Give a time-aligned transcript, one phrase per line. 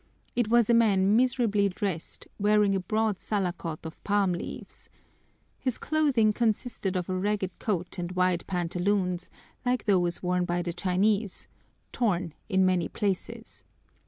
[0.35, 4.89] It was a man miserably dressed, wearing a broad salakot of palm leaves.
[5.59, 9.29] His clothing consisted of a ragged coat and wide pantaloons,
[9.63, 11.47] like those worn by the Chinese,
[11.91, 13.63] torn in many places.